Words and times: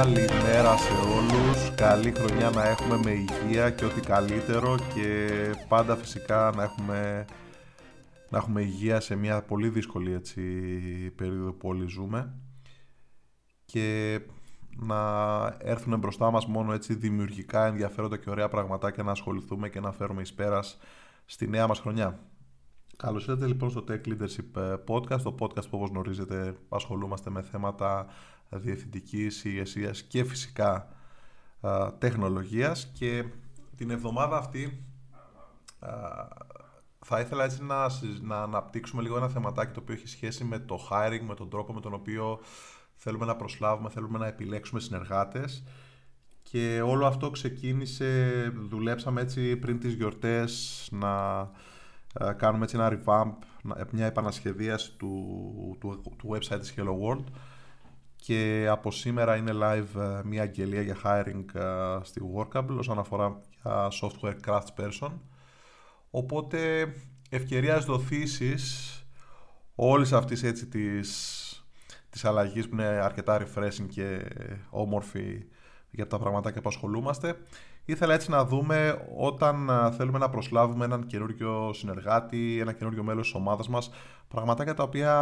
Καλημέρα 0.00 0.76
σε 0.76 0.92
όλους, 0.92 1.74
καλή 1.74 2.12
χρονιά 2.12 2.50
να 2.50 2.68
έχουμε 2.68 2.96
με 3.04 3.10
υγεία 3.10 3.70
και 3.70 3.84
ό,τι 3.84 4.00
καλύτερο 4.00 4.76
και 4.94 5.28
πάντα 5.68 5.96
φυσικά 5.96 6.52
να 6.56 6.62
έχουμε, 6.62 7.24
να 8.30 8.38
έχουμε 8.38 8.62
υγεία 8.62 9.00
σε 9.00 9.14
μια 9.16 9.42
πολύ 9.42 9.68
δύσκολη 9.68 10.12
έτσι, 10.12 10.40
περίοδο 11.16 11.52
που 11.52 11.68
όλοι 11.68 11.88
ζούμε 11.88 12.34
και 13.64 14.20
να 14.76 15.00
έρθουν 15.58 15.98
μπροστά 15.98 16.30
μας 16.30 16.46
μόνο 16.46 16.72
έτσι 16.72 16.94
δημιουργικά 16.94 17.66
ενδιαφέροντα 17.66 18.16
και 18.16 18.30
ωραία 18.30 18.48
πραγματάκια 18.48 19.02
να 19.02 19.10
ασχοληθούμε 19.10 19.68
και 19.68 19.80
να 19.80 19.92
φέρουμε 19.92 20.22
εις 20.22 20.32
πέρας 20.32 20.78
στη 21.24 21.48
νέα 21.48 21.66
μας 21.66 21.78
χρονιά. 21.78 22.18
Καλώς 23.02 23.26
ήρθατε 23.26 23.46
λοιπόν 23.46 23.70
στο 23.70 23.84
Tech 23.88 24.06
Leadership 24.06 24.60
ε, 24.60 24.74
Podcast, 24.88 25.20
το 25.20 25.34
podcast 25.38 25.68
που 25.70 25.76
όπως 25.76 25.88
γνωρίζετε 25.88 26.56
ασχολούμαστε 26.68 27.30
με 27.30 27.42
θέματα 27.42 28.06
διευθυντικής 28.48 29.44
ηγεσίας 29.44 30.02
και 30.02 30.24
φυσικά 30.24 30.88
α, 31.60 31.92
τεχνολογίας 31.98 32.90
και 32.92 33.24
την 33.76 33.90
εβδομάδα 33.90 34.36
αυτή 34.36 34.84
θα 37.04 37.20
ήθελα 37.20 37.44
έτσι 37.44 37.64
να, 37.64 37.86
να 38.20 38.42
αναπτύξουμε 38.42 39.02
λίγο 39.02 39.16
ένα 39.16 39.28
θεματάκι 39.28 39.72
το 39.72 39.80
οποίο 39.80 39.94
έχει 39.94 40.08
σχέση 40.08 40.44
με 40.44 40.58
το 40.58 40.88
hiring, 40.90 41.22
με 41.26 41.34
τον 41.34 41.50
τρόπο 41.50 41.72
με 41.72 41.80
τον 41.80 41.94
οποίο 41.94 42.40
θέλουμε 42.94 43.24
να 43.24 43.36
προσλάβουμε, 43.36 43.88
θέλουμε 43.88 44.18
να 44.18 44.26
επιλέξουμε 44.26 44.80
συνεργάτες. 44.80 45.64
Και 46.42 46.82
όλο 46.84 47.06
αυτό 47.06 47.30
ξεκίνησε, 47.30 48.42
δουλέψαμε 48.68 49.20
έτσι 49.20 49.56
πριν 49.56 49.78
τις 49.78 49.94
γιορτές 49.94 50.88
να 50.92 51.50
κάνουμε 52.36 52.64
έτσι 52.64 52.76
ένα 52.76 52.92
revamp, 52.92 53.32
μια 53.90 54.06
επανασχεδίαση 54.06 54.96
του, 54.96 55.76
του, 55.80 56.02
του 56.18 56.28
website 56.36 56.60
της 56.60 56.74
Hello 56.76 56.98
World 57.08 57.24
και 58.16 58.66
από 58.70 58.90
σήμερα 58.90 59.36
είναι 59.36 59.52
live 59.54 60.00
ε, 60.00 60.20
μια 60.24 60.42
αγγελία 60.42 60.82
για 60.82 60.96
hiring 61.04 61.44
ε, 61.54 61.98
στη 62.02 62.20
Workable 62.36 62.76
όσον 62.78 62.98
αφορά 62.98 63.40
για 63.62 63.88
software 64.00 64.36
craftsperson. 64.46 65.12
Οπότε 66.10 66.88
ευκαιρία 67.30 67.78
δοθήσεις 67.78 68.94
όλης 69.74 70.12
αυτής 70.12 70.42
έτσι 70.42 70.66
της, 70.66 71.64
της 72.10 72.24
αλλαγής 72.24 72.68
που 72.68 72.74
είναι 72.74 72.86
αρκετά 72.86 73.42
refreshing 73.42 73.86
και 73.88 74.28
όμορφη 74.70 75.44
για 75.90 76.06
τα 76.06 76.18
πραγματάκια 76.18 76.60
που 76.60 76.68
ασχολούμαστε. 76.68 77.36
Ήθελα 77.90 78.14
έτσι 78.14 78.30
να 78.30 78.44
δούμε 78.44 79.06
όταν 79.16 79.68
ε, 79.68 79.90
θέλουμε 79.90 80.18
να 80.18 80.28
προσλάβουμε 80.28 80.84
έναν 80.84 81.06
καινούριο 81.06 81.72
συνεργάτη, 81.72 82.58
ένα 82.60 82.72
καινούριο 82.72 83.02
μέλος 83.02 83.24
της 83.24 83.34
ομάδας 83.34 83.68
μας, 83.68 83.90
πραγματάκια 84.28 84.74
τα 84.74 84.82
οποία 84.82 85.12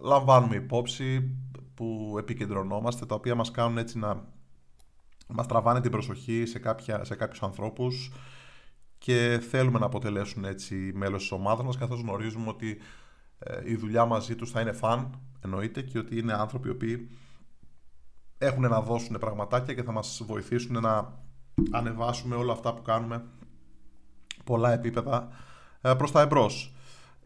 λαμβάνουμε 0.00 0.56
υπόψη, 0.56 1.36
που 1.74 2.16
επικεντρωνόμαστε, 2.18 3.06
τα 3.06 3.14
οποία 3.14 3.34
μας 3.34 3.50
κάνουν 3.50 3.78
έτσι 3.78 3.98
να 3.98 4.24
μας 5.28 5.46
τραβάνε 5.46 5.80
την 5.80 5.90
προσοχή 5.90 6.46
σε, 6.46 6.58
κάποια, 6.58 7.04
σε 7.04 7.14
κάποιους 7.14 7.42
ανθρώπους 7.42 8.12
και 8.98 9.40
θέλουμε 9.50 9.78
να 9.78 9.86
αποτελέσουν 9.86 10.44
έτσι 10.44 10.74
μέλος 10.94 11.20
της 11.20 11.32
ομάδας 11.32 11.64
μας 11.64 11.76
καθώς 11.76 12.00
γνωρίζουμε 12.00 12.48
ότι 12.48 12.78
ε, 13.38 13.70
η 13.70 13.76
δουλειά 13.76 14.04
μαζί 14.04 14.34
τους 14.34 14.50
θα 14.50 14.60
είναι 14.60 14.72
φαν 14.72 15.20
εννοείται 15.40 15.82
και 15.82 15.98
ότι 15.98 16.18
είναι 16.18 16.32
άνθρωποι 16.32 16.68
οι 16.68 16.70
οποίοι 16.70 17.10
έχουν 18.38 18.62
να 18.62 18.80
δώσουν 18.80 19.18
πραγματάκια 19.18 19.74
και 19.74 19.82
θα 19.82 19.92
μας 19.92 20.22
βοηθήσουν 20.26 20.80
να 20.80 21.21
ανεβάσουμε 21.70 22.34
όλα 22.34 22.52
αυτά 22.52 22.74
που 22.74 22.82
κάνουμε 22.82 23.24
πολλά 24.44 24.72
επίπεδα 24.72 25.28
ε, 25.80 25.94
προς 25.94 26.10
τα 26.12 26.20
εμπρός. 26.20 26.74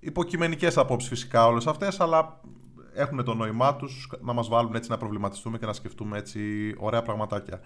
Υποκειμενικές 0.01 0.77
απόψεις 0.77 1.09
φυσικά 1.09 1.47
όλες 1.47 1.67
αυτές, 1.67 2.01
αλλά 2.01 2.41
έχουν 2.95 3.25
το 3.25 3.35
νόημά 3.35 3.77
τους 3.77 4.11
να 4.21 4.33
μας 4.33 4.49
βάλουν 4.49 4.75
έτσι 4.75 4.91
να 4.91 4.97
προβληματιστούμε 4.97 5.59
και 5.59 5.67
να 5.67 5.73
σκεφτούμε 5.73 6.19
έτσι 6.19 6.41
ωραία 6.79 7.03
πραγματάκια. 7.03 7.61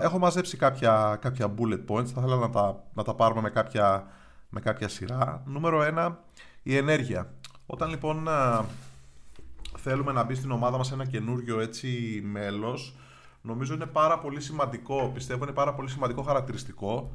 Έχω 0.00 0.18
μαζέψει 0.18 0.56
κάποια, 0.56 1.18
κάποια 1.20 1.54
bullet 1.58 1.84
points, 1.88 2.06
θα 2.06 2.20
ήθελα 2.20 2.36
να 2.36 2.50
τα, 2.50 2.82
να 2.94 3.02
τα 3.02 3.14
πάρουμε 3.14 3.40
με 3.40 3.50
κάποια, 3.50 4.06
με 4.48 4.60
κάποια 4.60 4.88
σειρά. 4.88 5.42
Νούμερο 5.46 5.80
1, 5.96 6.14
η 6.62 6.76
ενέργεια. 6.76 7.34
Όταν 7.66 7.90
λοιπόν 7.90 8.28
θέλουμε 9.76 10.12
να 10.12 10.24
μπει 10.24 10.34
στην 10.34 10.50
ομάδα 10.50 10.76
μας 10.76 10.92
ένα 10.92 11.06
καινούριο 11.06 11.60
έτσι 11.60 12.20
μέλος, 12.24 12.94
νομίζω 13.42 13.74
είναι 13.74 13.86
πάρα 13.86 14.18
πολύ 14.18 14.40
σημαντικό, 14.40 15.10
πιστεύω 15.14 15.44
είναι 15.44 15.52
πάρα 15.52 15.74
πολύ 15.74 15.88
σημαντικό 15.88 16.22
χαρακτηριστικό 16.22 17.12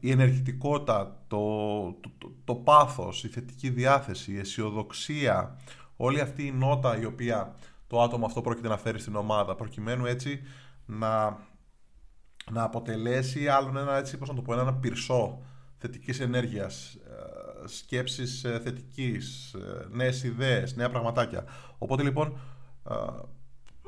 η 0.00 0.10
ενεργητικότητα, 0.10 1.16
το, 1.28 1.38
το, 2.00 2.10
το, 2.18 2.32
το 2.44 2.54
πάθος, 2.54 3.24
η 3.24 3.28
θετική 3.28 3.70
διάθεση, 3.70 4.32
η 4.32 4.38
αισιοδοξία, 4.38 5.56
όλη 5.96 6.20
αυτή 6.20 6.46
η 6.46 6.52
νότα 6.52 7.00
η 7.00 7.04
οποία 7.04 7.54
το 7.86 8.02
άτομο 8.02 8.26
αυτό 8.26 8.40
πρόκειται 8.40 8.68
να 8.68 8.76
φέρει 8.76 8.98
στην 8.98 9.16
ομάδα, 9.16 9.54
προκειμένου 9.54 10.06
έτσι 10.06 10.40
να, 10.86 11.38
να 12.50 12.62
αποτελέσει 12.62 13.48
άλλον 13.48 13.76
ένα, 13.76 13.96
έτσι, 13.96 14.18
πώς 14.18 14.28
να 14.28 14.34
το 14.34 14.42
πω, 14.42 14.52
ένα 14.52 14.74
πυρσό 14.74 15.42
θετικής 15.78 16.20
ενέργειας, 16.20 16.94
ε, 16.94 17.66
σκέψης 17.68 18.44
ε, 18.44 18.60
θετικής, 18.64 19.54
ε, 19.54 19.86
νέες 19.90 20.22
ιδέες, 20.22 20.76
νέα 20.76 20.90
πραγματάκια. 20.90 21.44
Οπότε 21.78 22.02
λοιπόν 22.02 22.38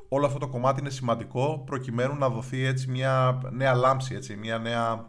όλο 0.08 0.26
αυτό 0.26 0.38
το 0.38 0.48
κομμάτι 0.48 0.80
είναι 0.80 0.90
σημαντικό 0.90 1.62
προκειμένου 1.66 2.14
να 2.14 2.28
δοθεί 2.28 2.64
έτσι 2.64 2.90
μια 2.90 3.42
νέα 3.50 3.74
λάμψη, 3.74 4.14
έτσι, 4.14 4.36
μια 4.36 4.58
νέα 4.58 5.08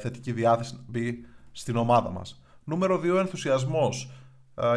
θετική 0.00 0.32
διάθεση 0.32 0.74
να 0.74 0.80
μπει 0.86 1.24
στην 1.52 1.76
ομάδα 1.76 2.10
μας. 2.10 2.42
Νούμερο 2.64 2.96
2, 2.96 3.18
ενθουσιασμός. 3.18 4.10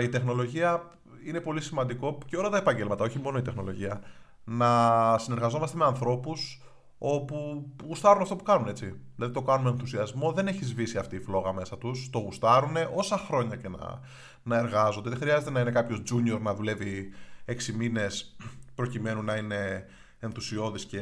Η 0.02 0.09
τεχνολογία 0.09 0.90
είναι 1.25 1.40
πολύ 1.40 1.62
σημαντικό 1.62 2.18
και 2.25 2.38
όλα 2.38 2.50
τα 2.50 2.58
επαγγέλματα, 2.58 3.03
όχι 3.03 3.19
μόνο 3.19 3.38
η 3.38 3.41
τεχνολογία, 3.41 4.02
να 4.44 5.18
συνεργαζόμαστε 5.18 5.78
με 5.78 5.85
ανθρώπους 5.85 6.62
όπου 6.97 7.66
γουστάρουν 7.85 8.22
αυτό 8.22 8.35
που 8.35 8.44
κάνουν, 8.44 8.68
έτσι. 8.68 9.00
Δηλαδή 9.16 9.34
το 9.34 9.41
κάνουν 9.41 9.64
με 9.64 9.70
ενθουσιασμό, 9.70 10.31
δεν 10.31 10.47
έχει 10.47 10.66
σβήσει 10.66 10.97
αυτή 10.97 11.16
η 11.16 11.20
φλόγα 11.20 11.53
μέσα 11.53 11.78
τους, 11.78 12.09
το 12.09 12.20
γουστάρουν 12.20 12.75
όσα 12.96 13.18
χρόνια 13.18 13.56
και 13.56 13.70
να, 13.70 14.00
να 14.44 14.58
εργάζονται. 14.58 15.09
Δεν 15.09 15.18
χρειάζεται 15.18 15.52
να 15.52 15.59
είναι 15.59 15.72
κάποιος 15.72 16.02
junior 16.12 16.40
να 16.41 16.53
δουλεύει 16.53 17.14
6 17.46 17.53
μήνες 17.78 18.35
προκειμένου 18.75 19.23
να 19.23 19.35
είναι 19.35 19.85
ενθουσιώδης 20.19 20.85
και 20.85 21.00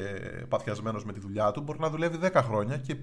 παθιασμένος 0.47 1.05
με 1.05 1.13
τη 1.13 1.19
δουλειά 1.19 1.51
του. 1.51 1.61
Μπορεί 1.61 1.79
να 1.79 1.89
δουλεύει 1.89 2.19
10 2.21 2.31
χρόνια 2.33 2.77
και 2.77 2.95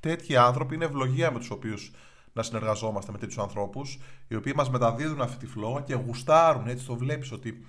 τέτοιοι 0.00 0.36
άνθρωποι 0.36 0.74
είναι 0.74 0.84
ευλογία 0.84 1.30
με 1.30 1.38
τους 1.38 1.50
οποίους 1.50 1.92
να 2.32 2.42
συνεργαζόμαστε 2.42 3.12
με 3.12 3.18
τέτοιους 3.18 3.38
ανθρώπους, 3.38 3.98
οι 4.28 4.34
οποίοι 4.34 4.52
μας 4.56 4.70
μεταδίδουν 4.70 5.20
αυτή 5.20 5.36
τη 5.36 5.46
φλόγα 5.46 5.80
και 5.80 5.94
γουστάρουν. 5.94 6.68
Έτσι 6.68 6.86
το 6.86 6.96
βλέπεις 6.96 7.32
ότι 7.32 7.66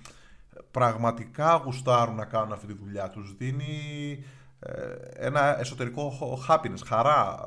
πραγματικά 0.70 1.54
γουστάρουν 1.54 2.14
να 2.14 2.24
κάνουν 2.24 2.52
αυτή 2.52 2.66
τη 2.66 2.72
δουλειά. 2.72 3.10
Τους 3.10 3.36
δίνει 3.36 3.74
ε, 4.58 4.72
ένα 5.14 5.60
εσωτερικό 5.60 6.12
happiness, 6.48 6.82
χαρά. 6.86 7.38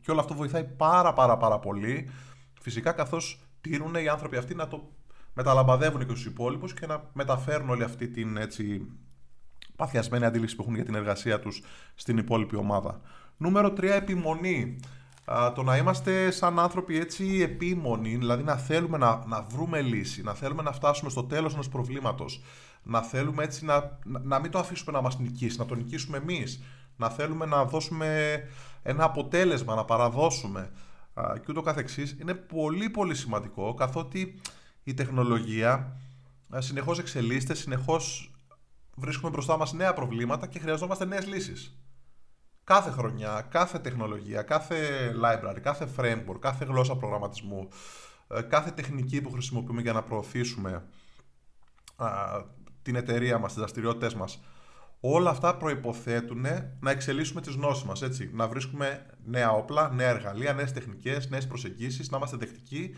Και 0.00 0.10
όλο 0.10 0.20
αυτό 0.20 0.34
βοηθάει 0.34 0.64
πάρα 0.64 1.12
πάρα 1.12 1.36
πάρα 1.36 1.58
πολύ. 1.58 2.10
Φυσικά 2.60 2.92
καθώς 2.92 3.40
τείνουν 3.60 3.94
οι 3.94 4.08
άνθρωποι 4.08 4.36
αυτοί 4.36 4.54
να 4.54 4.68
το 4.68 4.90
μεταλαμπαδεύουν 5.38 6.00
και 6.00 6.10
στους 6.10 6.26
υπόλοιπους 6.26 6.74
και 6.74 6.86
να 6.86 7.02
μεταφέρουν 7.12 7.70
όλη 7.70 7.82
αυτή 7.82 8.08
την 8.08 8.36
έτσι, 8.36 8.86
παθιασμένη 9.76 10.24
αντίληψη 10.24 10.56
που 10.56 10.62
έχουν 10.62 10.74
για 10.74 10.84
την 10.84 10.94
εργασία 10.94 11.40
τους 11.40 11.62
στην 11.94 12.18
υπόλοιπη 12.18 12.56
ομάδα. 12.56 13.00
Νούμερο 13.36 13.68
3, 13.68 13.82
επιμονή 13.82 14.78
το 15.54 15.62
να 15.62 15.76
είμαστε 15.76 16.30
σαν 16.30 16.58
άνθρωποι 16.58 16.98
έτσι 16.98 17.40
επίμονοι, 17.42 18.16
δηλαδή 18.16 18.42
να 18.42 18.56
θέλουμε 18.56 18.98
να, 18.98 19.24
να 19.26 19.46
βρούμε 19.50 19.80
λύση, 19.80 20.22
να 20.22 20.34
θέλουμε 20.34 20.62
να 20.62 20.72
φτάσουμε 20.72 21.10
στο 21.10 21.24
τέλος 21.24 21.52
ενός 21.52 21.68
προβλήματος, 21.68 22.42
να 22.82 23.02
θέλουμε 23.02 23.44
έτσι 23.44 23.64
να, 23.64 23.98
να 24.04 24.38
μην 24.38 24.50
το 24.50 24.58
αφήσουμε 24.58 24.92
να 24.92 25.02
μας 25.02 25.18
νικήσει, 25.18 25.58
να 25.58 25.66
το 25.66 25.74
νικήσουμε 25.74 26.16
εμείς, 26.16 26.62
να 26.96 27.08
θέλουμε 27.08 27.46
να 27.46 27.64
δώσουμε 27.64 28.40
ένα 28.82 29.04
αποτέλεσμα, 29.04 29.74
να 29.74 29.84
παραδώσουμε 29.84 30.70
και 31.14 31.46
ούτω 31.48 31.60
καθεξής, 31.60 32.16
είναι 32.20 32.34
πολύ 32.34 32.90
πολύ 32.90 33.14
σημαντικό 33.14 33.74
καθότι 33.74 34.40
η 34.88 34.94
τεχνολογία 34.94 35.96
συνεχώς 36.58 36.98
εξελίσσεται, 36.98 37.54
συνεχώς 37.54 38.34
βρίσκουμε 38.94 39.30
μπροστά 39.30 39.56
μας 39.56 39.72
νέα 39.72 39.94
προβλήματα 39.94 40.46
και 40.46 40.58
χρειαζόμαστε 40.58 41.04
νέες 41.04 41.26
λύσεις. 41.26 41.78
Κάθε 42.64 42.90
χρονιά, 42.90 43.46
κάθε 43.50 43.78
τεχνολογία, 43.78 44.42
κάθε 44.42 44.76
library, 45.22 45.60
κάθε 45.60 45.88
framework, 45.96 46.38
κάθε 46.40 46.64
γλώσσα 46.64 46.96
προγραμματισμού, 46.96 47.68
ε, 48.28 48.42
κάθε 48.42 48.70
τεχνική 48.70 49.20
που 49.20 49.30
χρησιμοποιούμε 49.30 49.82
για 49.82 49.92
να 49.92 50.02
προωθήσουμε 50.02 50.84
την 52.82 52.94
εταιρεία 52.96 53.38
μας, 53.38 53.48
τις 53.48 53.58
δραστηριότητες 53.58 54.14
μας, 54.14 54.40
όλα 55.00 55.30
αυτά 55.30 55.56
προϋποθέτουν 55.56 56.46
να 56.80 56.90
εξελίσσουμε 56.90 57.40
τις 57.40 57.54
γνώσεις 57.54 57.84
μας, 57.84 58.02
έτσι, 58.02 58.30
να 58.32 58.48
βρίσκουμε 58.48 59.06
νέα 59.24 59.50
όπλα, 59.50 59.90
νέα 59.90 60.08
εργαλεία, 60.08 60.52
νέες 60.52 60.72
τεχνικές, 60.72 61.28
νέες 61.28 61.46
προσεγγίσεις, 61.46 62.10
να 62.10 62.16
είμαστε 62.16 62.36
δεκτικοί 62.36 62.94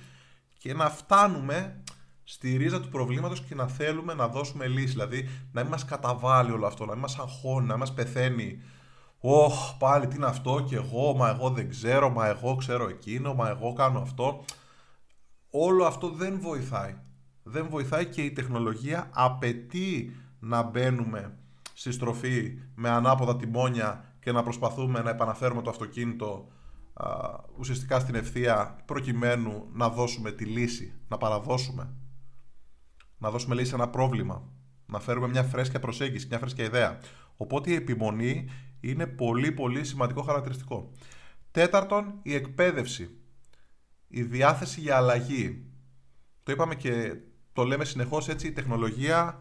και 0.60 0.74
να 0.74 0.90
φτάνουμε 0.90 1.82
στη 2.24 2.56
ρίζα 2.56 2.80
του 2.80 2.88
προβλήματος 2.88 3.40
και 3.40 3.54
να 3.54 3.66
θέλουμε 3.66 4.14
να 4.14 4.28
δώσουμε 4.28 4.66
λύση, 4.66 4.92
δηλαδή 4.92 5.28
να 5.52 5.60
μην 5.60 5.70
μας 5.70 5.84
καταβάλει 5.84 6.50
όλο 6.50 6.66
αυτό, 6.66 6.84
να 6.84 6.92
μην 6.92 7.00
μας 7.00 7.18
αγχώνει, 7.18 7.66
να 7.66 7.72
μην 7.72 7.78
μας 7.78 7.94
πεθαίνει 7.94 8.62
Ωχ, 9.22 9.76
πάλι 9.78 10.06
τι 10.06 10.16
είναι 10.16 10.26
αυτό 10.26 10.64
και 10.68 10.76
εγώ, 10.76 11.14
μα 11.14 11.28
εγώ 11.28 11.50
δεν 11.50 11.68
ξέρω, 11.68 12.10
μα 12.10 12.26
εγώ 12.26 12.56
ξέρω 12.56 12.88
εκείνο, 12.88 13.34
μα 13.34 13.48
εγώ 13.48 13.72
κάνω 13.72 14.00
αυτό. 14.00 14.44
Όλο 15.50 15.84
αυτό 15.84 16.08
δεν 16.08 16.40
βοηθάει. 16.40 16.96
Δεν 17.42 17.68
βοηθάει 17.68 18.06
και 18.06 18.22
η 18.22 18.32
τεχνολογία 18.32 19.10
απαιτεί 19.12 20.16
να 20.38 20.62
μπαίνουμε 20.62 21.38
στη 21.74 21.92
στροφή 21.92 22.58
με 22.74 22.88
ανάποδα 22.88 23.36
τιμόνια 23.36 24.04
και 24.20 24.32
να 24.32 24.42
προσπαθούμε 24.42 25.00
να 25.00 25.10
επαναφέρουμε 25.10 25.62
το 25.62 25.70
αυτοκίνητο 25.70 26.26
α, 26.26 26.59
ουσιαστικά 27.58 27.99
στην 27.99 28.14
ευθεία 28.14 28.76
προκειμένου 28.85 29.67
να 29.73 29.88
δώσουμε 29.88 30.32
τη 30.32 30.44
λύση, 30.44 31.00
να 31.08 31.17
παραδώσουμε, 31.17 31.94
να 33.19 33.31
δώσουμε 33.31 33.55
λύση 33.55 33.69
σε 33.69 33.75
ένα 33.75 33.88
πρόβλημα, 33.88 34.49
να 34.87 35.00
φέρουμε 35.00 35.29
μια 35.29 35.43
φρέσκια 35.43 35.81
προσέγγιση, 35.81 36.26
μια 36.26 36.38
φρέσκια 36.38 36.64
ιδέα. 36.64 36.99
Οπότε 37.37 37.70
η 37.70 37.75
επιμονή 37.75 38.50
είναι 38.81 39.06
πολύ 39.06 39.52
πολύ 39.52 39.85
σημαντικό 39.85 40.23
χαρακτηριστικό. 40.23 40.93
Τέταρτον, 41.50 42.19
η 42.23 42.35
εκπαίδευση. 42.35 43.11
Η 44.08 44.23
διάθεση 44.23 44.81
για 44.81 44.97
αλλαγή. 44.97 45.64
Το 46.43 46.52
είπαμε 46.52 46.75
και 46.75 47.17
το 47.52 47.64
λέμε 47.64 47.85
συνεχώς 47.85 48.29
έτσι, 48.29 48.47
η 48.47 48.52
τεχνολογία, 48.52 49.38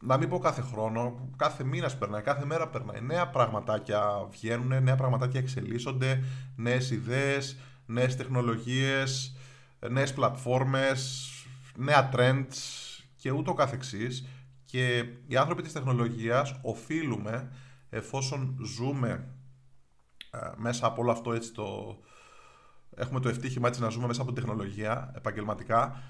να 0.00 0.16
μην 0.16 0.28
πω 0.28 0.38
κάθε 0.38 0.60
χρόνο, 0.60 1.28
κάθε 1.36 1.64
μήνας 1.64 1.98
περνάει, 1.98 2.22
κάθε 2.22 2.44
μέρα 2.44 2.68
περνάει. 2.68 3.00
Νέα 3.00 3.28
πραγματάκια 3.28 4.26
βγαίνουν, 4.30 4.82
νέα 4.82 4.96
πραγματάκια 4.96 5.40
εξελίσσονται, 5.40 6.22
νέες 6.56 6.90
ιδέες, 6.90 7.58
νέες 7.86 8.16
τεχνολογίες, 8.16 9.36
νέες 9.90 10.12
πλατφόρμες, 10.12 11.30
νέα 11.76 12.10
trends 12.12 12.54
και 13.16 13.30
ούτω 13.30 13.54
καθεξής. 13.54 14.28
Και 14.64 15.04
οι 15.26 15.36
άνθρωποι 15.36 15.62
της 15.62 15.72
τεχνολογίας 15.72 16.58
οφείλουμε, 16.62 17.52
εφόσον 17.90 18.56
ζούμε 18.76 19.28
ε, 20.30 20.38
μέσα 20.56 20.86
από 20.86 21.02
όλο 21.02 21.10
αυτό 21.10 21.32
έτσι 21.32 21.52
το... 21.52 21.98
Έχουμε 22.94 23.20
το 23.20 23.28
ευτύχημα 23.28 23.68
έτσι 23.68 23.80
να 23.80 23.88
ζούμε 23.88 24.06
μέσα 24.06 24.22
από 24.22 24.32
την 24.32 24.42
τεχνολογία 24.42 25.12
επαγγελματικά. 25.16 26.02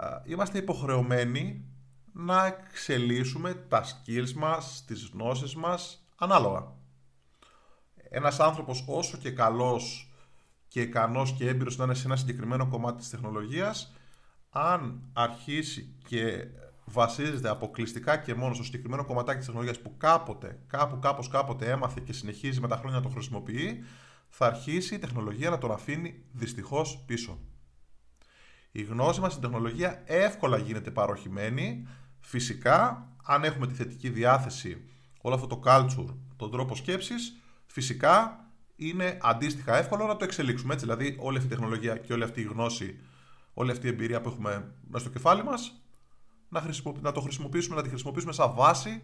Ε, 0.00 0.06
είμαστε 0.24 0.58
υποχρεωμένοι 0.58 1.64
να 2.12 2.46
εξελίσσουμε 2.46 3.54
τα 3.54 3.84
skills 3.84 4.32
μας, 4.32 4.84
τις 4.86 5.10
γνώσεις 5.12 5.54
μας 5.54 6.06
ανάλογα. 6.16 6.72
Ένας 8.10 8.40
άνθρωπος 8.40 8.84
όσο 8.86 9.16
και 9.16 9.30
καλός 9.30 10.12
και 10.68 10.80
ικανός 10.80 11.32
και 11.32 11.48
έμπειρος 11.48 11.76
να 11.76 11.84
είναι 11.84 11.94
σε 11.94 12.06
ένα 12.06 12.16
συγκεκριμένο 12.16 12.66
κομμάτι 12.68 12.98
της 12.98 13.10
τεχνολογίας, 13.10 13.92
αν 14.50 15.10
αρχίσει 15.12 15.96
και 16.06 16.46
βασίζεται 16.84 17.48
αποκλειστικά 17.48 18.16
και 18.16 18.34
μόνο 18.34 18.54
στο 18.54 18.64
συγκεκριμένο 18.64 19.04
κομματάκι 19.04 19.36
της 19.36 19.46
τεχνολογίας 19.46 19.80
που 19.80 19.96
κάποτε, 19.96 20.58
κάπου, 20.66 20.98
κάπως, 20.98 21.28
κάποτε 21.28 21.70
έμαθε 21.70 22.00
και 22.04 22.12
συνεχίζει 22.12 22.60
με 22.60 22.68
τα 22.68 22.76
χρόνια 22.76 22.96
να 22.96 23.02
το 23.02 23.08
χρησιμοποιεί, 23.08 23.84
θα 24.28 24.46
αρχίσει 24.46 24.94
η 24.94 24.98
τεχνολογία 24.98 25.50
να 25.50 25.58
τον 25.58 25.72
αφήνει 25.72 26.24
δυστυχώς 26.32 27.02
πίσω. 27.06 27.38
Η 28.72 28.82
γνώση 28.82 29.20
μας 29.20 29.30
στην 29.30 29.42
τεχνολογία 29.42 30.02
εύκολα 30.04 30.58
γίνεται 30.58 30.90
παροχημένη. 30.90 31.86
Φυσικά, 32.20 33.08
αν 33.24 33.44
έχουμε 33.44 33.66
τη 33.66 33.74
θετική 33.74 34.08
διάθεση, 34.08 34.84
όλο 35.20 35.34
αυτό 35.34 35.46
το 35.46 35.60
culture, 35.64 36.14
τον 36.36 36.50
τρόπο 36.50 36.74
σκέψης, 36.74 37.36
φυσικά 37.66 38.44
είναι 38.76 39.18
αντίστοιχα 39.22 39.76
εύκολο 39.76 40.06
να 40.06 40.16
το 40.16 40.24
εξελίξουμε. 40.24 40.72
Έτσι, 40.72 40.84
δηλαδή, 40.84 41.16
όλη 41.20 41.36
αυτή 41.36 41.48
η 41.52 41.56
τεχνολογία 41.56 41.96
και 41.96 42.12
όλη 42.12 42.22
αυτή 42.22 42.40
η 42.40 42.44
γνώση, 42.44 42.98
όλη 43.54 43.70
αυτή 43.70 43.86
η 43.86 43.88
εμπειρία 43.88 44.20
που 44.20 44.28
έχουμε 44.28 44.74
μέσα 44.80 45.04
στο 45.04 45.10
κεφάλι 45.10 45.44
μας, 45.44 45.82
να, 46.48 46.64
να 47.00 47.12
το 47.12 47.20
χρησιμοποιήσουμε, 47.20 47.76
να 47.76 47.82
τη 47.82 47.88
χρησιμοποιήσουμε 47.88 48.32
σαν 48.32 48.52
βάση 48.54 49.02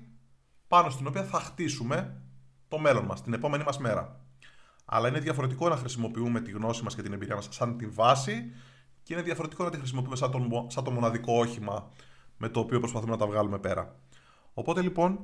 πάνω 0.68 0.90
στην 0.90 1.06
οποία 1.06 1.24
θα 1.24 1.40
χτίσουμε 1.40 2.20
το 2.68 2.78
μέλλον 2.78 3.04
μας, 3.04 3.22
την 3.22 3.32
επόμενη 3.32 3.64
μας 3.64 3.78
μέρα. 3.78 4.20
Αλλά 4.84 5.08
είναι 5.08 5.20
διαφορετικό 5.20 5.68
να 5.68 5.76
χρησιμοποιούμε 5.76 6.40
τη 6.40 6.50
γνώση 6.50 6.82
μας 6.82 6.94
και 6.94 7.02
την 7.02 7.12
εμπειρία 7.12 7.34
μας 7.34 7.48
σαν 7.50 7.78
τη 7.78 7.86
βάση 7.86 8.52
και 9.06 9.14
είναι 9.14 9.22
διαφορετικό 9.22 9.64
να 9.64 9.70
τη 9.70 9.76
χρησιμοποιούμε 9.78 10.16
σαν 10.16 10.30
το, 10.30 10.66
σαν 10.68 10.84
το 10.84 10.90
μοναδικό 10.90 11.38
όχημα 11.38 11.90
με 12.36 12.48
το 12.48 12.60
οποίο 12.60 12.78
προσπαθούμε 12.78 13.10
να 13.10 13.18
τα 13.18 13.26
βγάλουμε 13.26 13.58
πέρα. 13.58 13.96
Οπότε 14.54 14.82
λοιπόν, 14.82 15.18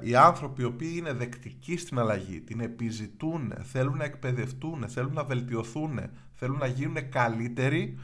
οι 0.00 0.14
άνθρωποι 0.14 0.62
οι 0.62 0.64
οποίοι 0.64 0.94
είναι 0.96 1.12
δεκτικοί 1.12 1.76
στην 1.76 1.98
αλλαγή, 1.98 2.40
την 2.40 2.60
επιζητούν, 2.60 3.54
θέλουν 3.62 3.96
να 3.96 4.04
εκπαιδευτούν, 4.04 4.88
θέλουν 4.88 5.12
να 5.12 5.24
βελτιωθούν, 5.24 6.00
θέλουν 6.32 6.58
να 6.58 6.66
γίνουν 6.66 7.08
καλύτεροι, 7.08 7.98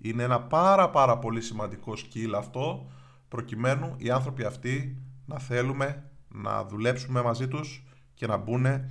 είναι 0.00 0.22
ένα 0.22 0.40
πάρα 0.40 0.90
πάρα 0.90 1.18
πολύ 1.18 1.40
σημαντικό 1.40 1.92
skill 1.92 2.32
αυτό 2.36 2.90
προκειμένου 3.28 3.94
οι 3.96 4.10
άνθρωποι 4.10 4.44
αυτοί 4.44 5.02
να 5.26 5.38
θέλουμε 5.38 6.10
να 6.28 6.64
δουλέψουμε 6.64 7.22
μαζί 7.22 7.48
τους 7.48 7.84
και 8.14 8.26
να 8.26 8.36
μπουν 8.36 8.64
ε, 8.66 8.84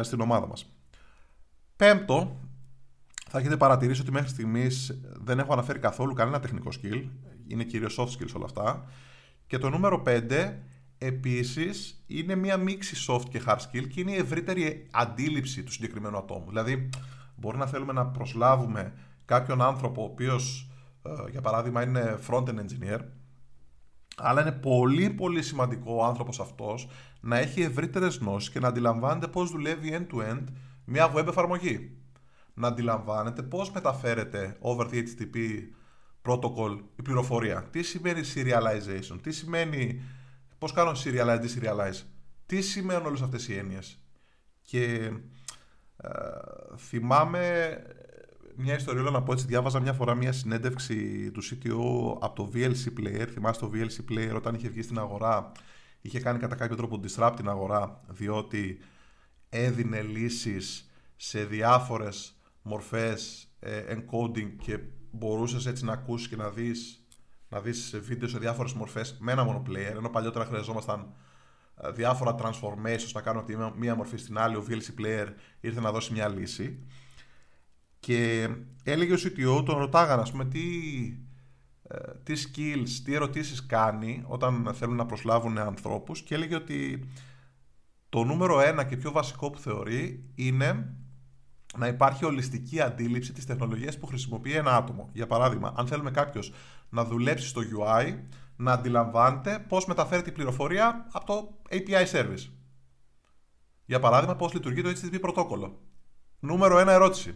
στην 0.00 0.20
ομάδα 0.20 0.46
μας. 0.46 0.72
Πέμπτο, 1.76 2.47
θα 3.28 3.38
έχετε 3.38 3.56
παρατηρήσει 3.56 4.00
ότι 4.00 4.10
μέχρι 4.10 4.28
στιγμής 4.28 5.00
δεν 5.24 5.38
έχω 5.38 5.52
αναφέρει 5.52 5.78
καθόλου 5.78 6.14
κανένα 6.14 6.40
τεχνικό 6.40 6.70
skill. 6.82 7.04
Είναι 7.46 7.64
κυρίως 7.64 7.98
soft 7.98 8.22
skills 8.22 8.32
όλα 8.36 8.44
αυτά. 8.44 8.84
Και 9.46 9.58
το 9.58 9.70
νούμερο 9.70 10.02
5 10.06 10.52
επίσης 10.98 12.04
είναι 12.06 12.34
μια 12.34 12.56
μίξη 12.56 13.06
soft 13.08 13.24
και 13.30 13.42
hard 13.46 13.56
skill 13.56 13.88
και 13.88 14.00
είναι 14.00 14.12
η 14.12 14.16
ευρύτερη 14.16 14.86
αντίληψη 14.90 15.62
του 15.62 15.72
συγκεκριμένου 15.72 16.16
ατόμου. 16.16 16.44
Δηλαδή 16.48 16.88
μπορεί 17.36 17.56
να 17.56 17.66
θέλουμε 17.66 17.92
να 17.92 18.06
προσλάβουμε 18.06 18.92
κάποιον 19.24 19.62
άνθρωπο 19.62 20.02
ο 20.02 20.04
οποίος 20.04 20.70
ε, 21.02 21.30
για 21.30 21.40
παράδειγμα 21.40 21.82
είναι 21.82 22.18
front-end 22.28 22.58
engineer 22.58 22.98
αλλά 24.16 24.40
είναι 24.40 24.52
πολύ 24.52 25.10
πολύ 25.10 25.42
σημαντικό 25.42 25.94
ο 25.94 26.04
άνθρωπος 26.04 26.40
αυτός 26.40 26.88
να 27.20 27.38
έχει 27.38 27.62
ευρύτερες 27.62 28.16
γνώσεις 28.16 28.50
και 28.50 28.60
να 28.60 28.68
αντιλαμβάνεται 28.68 29.26
πώς 29.26 29.50
δουλεύει 29.50 29.98
end-to-end 30.00 30.44
μια 30.84 31.12
web 31.14 31.26
εφαρμογή. 31.26 31.97
Να 32.58 32.68
αντιλαμβάνεται 32.68 33.42
πώς 33.42 33.70
μεταφέρεται 33.70 34.56
over 34.60 34.86
the 34.86 34.94
HTTP 34.94 35.36
protocol 36.22 36.78
η 36.96 37.02
πληροφορία. 37.02 37.62
Τι 37.70 37.82
σημαίνει 37.82 38.20
serialization, 38.34 39.18
τι 39.22 39.32
σημαίνει 39.32 40.02
πώς 40.58 40.72
κάνω 40.72 40.92
serialize, 41.04 41.44
serialize. 41.58 42.02
Τι 42.46 42.60
σημαίνουν 42.60 43.06
όλες 43.06 43.22
αυτές 43.22 43.48
οι 43.48 43.54
έννοιες. 43.54 43.98
Και 44.62 45.12
ε, 45.96 46.10
θυμάμαι 46.76 47.76
μια 48.56 48.76
ιστορία 48.76 49.02
να 49.02 49.22
πω 49.22 49.32
έτσι. 49.32 49.46
Διάβαζα 49.46 49.80
μια 49.80 49.92
φορά 49.92 50.14
μια 50.14 50.32
συνέντευξη 50.32 51.30
του 51.30 51.42
CTO 51.42 52.16
από 52.20 52.34
το 52.34 52.50
VLC 52.54 53.00
Player. 53.00 53.26
Θυμάστε 53.32 53.66
το 53.66 53.72
VLC 53.74 54.12
Player 54.12 54.34
όταν 54.34 54.54
είχε 54.54 54.68
βγει 54.68 54.82
στην 54.82 54.98
αγορά, 54.98 55.52
είχε 56.00 56.20
κάνει 56.20 56.38
κατά 56.38 56.54
κάποιο 56.54 56.76
τρόπο 56.76 57.00
disrupt 57.04 57.32
την 57.36 57.48
αγορά, 57.48 58.00
διότι 58.08 58.78
έδινε 59.48 60.00
λύσεις 60.00 60.90
σε 61.16 61.44
διάφορες 61.44 62.37
μορφές 62.68 63.48
ε, 63.58 63.94
encoding 63.94 64.52
και 64.62 64.78
μπορούσες 65.10 65.66
έτσι 65.66 65.84
να 65.84 65.92
ακούσεις 65.92 66.28
και 66.28 66.36
να 66.36 66.50
δεις, 66.50 67.06
να 67.48 67.60
δεις 67.60 68.00
βίντεο 68.02 68.28
σε 68.28 68.38
διάφορες 68.38 68.72
μορφές 68.72 69.16
με 69.20 69.32
ένα 69.32 69.44
μόνο 69.44 69.62
player, 69.66 69.96
ενώ 69.96 70.08
παλιότερα 70.08 70.44
χρειαζόμασταν 70.44 71.14
ε, 71.82 71.90
διάφορα 71.90 72.34
transformations 72.38 73.12
να 73.12 73.20
κάνουμε 73.20 73.44
από 73.52 73.72
τη 73.72 73.78
μία 73.78 73.94
μορφή 73.94 74.16
στην 74.16 74.38
άλλη, 74.38 74.56
ο 74.56 74.64
VLC 74.68 75.00
Player 75.00 75.26
ήρθε 75.60 75.80
να 75.80 75.92
δώσει 75.92 76.12
μια 76.12 76.28
λύση. 76.28 76.86
Και 78.00 78.48
έλεγε 78.82 79.12
ο 79.12 79.16
CTO, 79.16 79.64
τον 79.64 79.78
ρωτάγανε, 79.78 80.22
ας 80.22 80.30
πούμε, 80.30 80.44
τι, 80.44 80.60
ε, 81.82 81.98
τι 82.22 82.34
skills, 82.36 82.88
τι 83.04 83.14
ερωτήσεις 83.14 83.66
κάνει 83.66 84.24
όταν 84.26 84.74
θέλουν 84.74 84.96
να 84.96 85.06
προσλάβουν 85.06 85.58
ανθρώπους 85.58 86.22
και 86.22 86.34
έλεγε 86.34 86.54
ότι 86.54 87.08
το 88.08 88.24
νούμερο 88.24 88.60
ένα 88.60 88.84
και 88.84 88.96
πιο 88.96 89.12
βασικό 89.12 89.50
που 89.50 89.58
θεωρεί 89.58 90.30
είναι 90.34 90.94
να 91.76 91.86
υπάρχει 91.86 92.24
ολιστική 92.24 92.80
αντίληψη 92.80 93.32
της 93.32 93.46
τεχνολογίας 93.46 93.98
που 93.98 94.06
χρησιμοποιεί 94.06 94.52
ένα 94.52 94.76
άτομο. 94.76 95.08
Για 95.12 95.26
παράδειγμα, 95.26 95.72
αν 95.76 95.86
θέλουμε 95.86 96.10
κάποιος 96.10 96.52
να 96.88 97.04
δουλέψει 97.04 97.48
στο 97.48 97.60
UI, 97.60 98.18
να 98.56 98.72
αντιλαμβάνεται 98.72 99.64
πώς 99.68 99.86
μεταφέρει 99.86 100.22
την 100.22 100.32
πληροφορία 100.32 101.06
από 101.12 101.26
το 101.26 101.58
API 101.70 102.06
service. 102.12 102.50
Για 103.84 103.98
παράδειγμα, 103.98 104.36
πώς 104.36 104.52
λειτουργεί 104.52 104.82
το 104.82 104.88
HTTP 104.88 105.20
πρωτόκολλο. 105.20 105.80
Νούμερο 106.38 106.78
ένα 106.78 106.92
ερώτηση. 106.92 107.34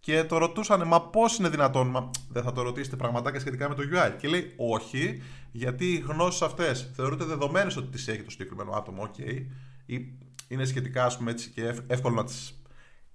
Και 0.00 0.24
το 0.24 0.38
ρωτούσαν, 0.38 0.82
μα 0.86 1.02
πώς 1.02 1.38
είναι 1.38 1.48
δυνατόν, 1.48 1.90
μα 1.90 2.10
δεν 2.28 2.42
θα 2.42 2.52
το 2.52 2.62
ρωτήσετε 2.62 2.96
πραγματάκια 2.96 3.40
σχετικά 3.40 3.68
με 3.68 3.74
το 3.74 3.82
UI. 3.92 4.16
Και 4.18 4.28
λέει, 4.28 4.54
Όχι, 4.56 5.22
γιατί 5.52 5.92
οι 5.92 5.98
γνώσεις 5.98 6.42
αυτές 6.42 6.90
θεωρούνται 6.94 7.24
δεδομένες 7.24 7.76
ότι 7.76 7.88
τις 7.88 8.08
έχει 8.08 8.22
το 8.22 8.30
συγκεκριμένο 8.30 8.72
άτομο, 8.72 9.10
OK, 9.10 9.46
ή 9.86 10.18
είναι 10.48 10.64
σχετικά 10.64 11.04
ας 11.04 11.16
πούμε, 11.16 11.30
έτσι, 11.30 11.50
και 11.50 11.74
εύκολο 11.86 12.14
να 12.14 12.24
τις 12.24 12.59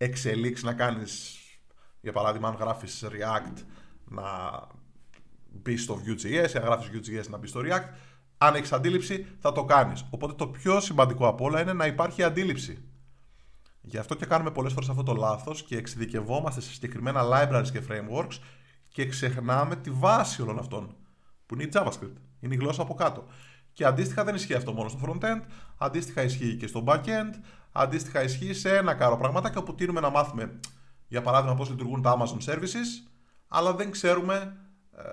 εξελίξεις, 0.05 0.63
να 0.63 0.74
κάνεις, 0.74 1.39
για 2.01 2.12
παράδειγμα, 2.12 2.47
αν 2.47 2.55
γράφεις 2.55 3.03
React, 3.05 3.63
να 4.05 4.24
μπεις 5.51 5.83
στο 5.83 6.01
Vue.js, 6.05 6.29
ή 6.29 6.57
αν 6.57 6.63
γράφεις 6.63 6.89
Vue.js 6.93 7.29
να 7.29 7.38
μπεις 7.38 7.50
στο 7.50 7.62
React. 7.63 7.89
Αν 8.38 8.55
έχεις 8.55 8.71
αντίληψη, 8.71 9.27
θα 9.39 9.51
το 9.51 9.65
κάνεις. 9.65 10.05
Οπότε 10.09 10.33
το 10.33 10.47
πιο 10.47 10.79
σημαντικό 10.79 11.27
από 11.27 11.45
όλα 11.45 11.62
είναι 11.62 11.74
να 11.74 11.85
υπάρχει 11.85 12.24
αντίληψη. 12.24 12.83
Γι' 13.81 13.97
αυτό 13.97 14.15
και 14.15 14.25
κάνουμε 14.25 14.51
πολλές 14.51 14.74
φορές 14.74 14.89
αυτό 14.89 15.03
το 15.03 15.13
λάθος 15.13 15.63
και 15.63 15.77
εξειδικευόμαστε 15.77 16.62
σε 16.62 16.71
συγκεκριμένα 16.71 17.21
libraries 17.24 17.69
και 17.71 17.81
frameworks 17.89 18.39
και 18.91 19.05
ξεχνάμε 19.05 19.75
τη 19.75 19.89
βάση 19.89 20.41
όλων 20.41 20.59
αυτών, 20.59 20.95
που 21.45 21.53
είναι 21.53 21.63
η 21.63 21.69
JavaScript. 21.74 22.17
Είναι 22.39 22.53
η 22.53 22.57
γλώσσα 22.57 22.81
από 22.81 22.93
κάτω. 22.93 23.25
Και 23.75 23.86
αντίστοιχα 23.86 24.24
δεν 24.24 24.36
ισχύει 24.36 24.53
αυτό 24.53 24.74
μόνο 24.74 24.89
στο 24.89 25.00
front-end, 25.05 25.41
αντίστοιχα 25.77 26.24
ισχύει 26.24 26.55
και 26.55 26.67
στο 26.67 26.84
back-end, 26.88 27.34
αντίστοιχα 27.72 28.24
ισχύει 28.24 28.53
σε 28.53 28.77
ένα 28.77 28.94
κάρο 28.94 29.17
πραγματάκια 29.17 29.60
όπου 29.60 29.75
τείνουμε 29.75 30.00
να 30.00 30.10
μάθουμε, 30.10 30.60
για 31.08 31.22
παράδειγμα, 31.22 31.55
πώς 31.55 31.70
λειτουργούν 31.70 32.01
τα 32.01 32.17
Amazon 32.17 32.51
Services, 32.51 33.10
αλλά 33.48 33.74
δεν 33.74 33.91
ξέρουμε 33.91 34.58
ε, 34.98 35.03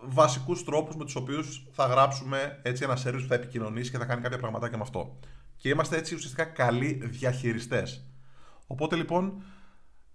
βασικούς 0.00 0.64
τρόπους 0.64 0.96
με 0.96 1.04
τους 1.04 1.14
οποίους 1.14 1.66
θα 1.72 1.86
γράψουμε 1.86 2.60
έτσι 2.62 2.84
ένα 2.84 2.96
service 3.04 3.20
που 3.20 3.28
θα 3.28 3.34
επικοινωνήσει 3.34 3.90
και 3.90 3.98
θα 3.98 4.04
κάνει 4.04 4.20
κάποια 4.20 4.38
πραγματάκια 4.38 4.76
με 4.76 4.82
αυτό. 4.82 5.18
Και 5.56 5.68
είμαστε 5.68 5.96
έτσι 5.96 6.14
ουσιαστικά 6.14 6.44
καλοί 6.44 7.00
διαχειριστές. 7.04 8.06
Οπότε 8.66 8.96
λοιπόν, 8.96 9.42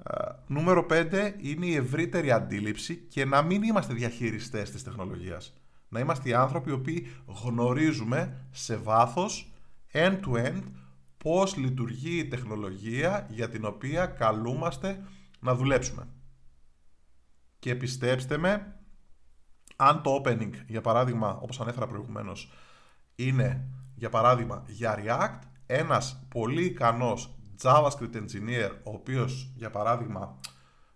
ε, 0.03 0.29
νούμερο 0.47 0.85
5 0.89 1.33
είναι 1.37 1.65
η 1.65 1.75
ευρύτερη 1.75 2.31
αντίληψη 2.31 2.95
και 2.95 3.25
να 3.25 3.41
μην 3.41 3.63
είμαστε 3.63 3.93
διαχειριστές 3.93 4.71
της 4.71 4.83
τεχνολογίας. 4.83 5.53
Να 5.93 5.99
είμαστε 5.99 6.29
οι 6.29 6.33
άνθρωποι 6.33 6.69
οι 6.69 6.73
οποίοι 6.73 7.07
γνωρίζουμε 7.43 8.47
σε 8.51 8.75
βάθος, 8.77 9.51
end-to-end, 9.93 10.63
πώς 11.17 11.55
λειτουργεί 11.55 12.17
η 12.17 12.27
τεχνολογία 12.27 13.27
για 13.29 13.49
την 13.49 13.65
οποία 13.65 14.05
καλούμαστε 14.05 15.03
να 15.39 15.55
δουλέψουμε. 15.55 16.07
Και 17.59 17.75
πιστέψτε 17.75 18.37
με, 18.37 18.75
αν 19.75 20.01
το 20.01 20.21
opening, 20.23 20.51
για 20.67 20.81
παράδειγμα, 20.81 21.37
όπως 21.41 21.59
ανέφερα 21.59 21.87
προηγουμένως, 21.87 22.51
είναι, 23.15 23.67
για 23.95 24.09
παράδειγμα, 24.09 24.63
για 24.67 24.99
React, 25.03 25.39
ένας 25.65 26.25
πολύ 26.27 26.65
ικανός 26.65 27.35
JavaScript 27.61 28.15
engineer, 28.15 28.71
ο 28.83 28.91
οποίος, 28.91 29.51
για 29.55 29.69
παράδειγμα, 29.69 30.39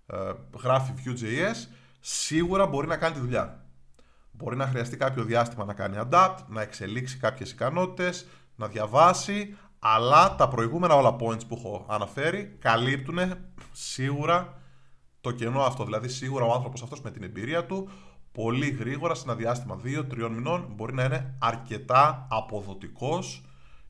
ε, 0.06 0.32
γράφει 0.62 0.94
Vue.js, 0.98 1.56
σίγουρα 2.00 2.68
μπορεί 2.68 2.88
να 2.88 2.98
κάνει 2.98 3.14
τη 3.14 3.20
δουλειά. 3.20 3.65
Μπορεί 4.38 4.56
να 4.56 4.68
χρειαστεί 4.68 4.98
κάποιο 4.98 5.24
διάστημα 5.24 5.66
να 5.66 5.74
κάνει 5.74 5.98
adapt, 6.10 6.38
να 6.48 6.62
εξελίξει 6.62 7.18
κάποιες 7.18 7.52
ικανότητες, 7.52 8.28
να 8.56 8.68
διαβάσει, 8.68 9.58
αλλά 9.80 10.36
τα 10.36 10.48
προηγούμενα 10.48 10.96
όλα 10.96 11.16
points 11.20 11.48
που 11.48 11.56
έχω 11.58 11.86
αναφέρει 11.90 12.58
καλύπτουν 12.60 13.20
σίγουρα 13.72 14.62
το 15.22 15.32
κενό 15.32 15.62
αυτό. 15.62 15.84
Δηλαδή, 15.84 16.10
σίγουρα 16.10 16.46
ο 16.46 16.54
άνθρωπος 16.54 16.82
αυτός 16.82 17.02
με 17.02 17.12
την 17.12 17.24
εμπειρία 17.24 17.66
του 17.66 17.90
πολύ 18.32 18.70
γρήγορα, 18.70 19.14
σε 19.14 19.24
ένα 19.26 19.36
διάστημα 19.36 19.80
2-3 19.84 20.30
μηνών, 20.30 20.68
μπορεί 20.76 20.94
να 20.94 21.04
είναι 21.04 21.36
αρκετά 21.40 22.28
αποδοτικός 22.30 23.44